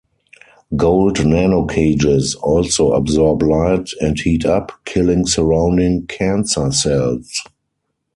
[0.75, 7.31] Gold nanocages also absorb light and heat up, killing surrounding cancer cells.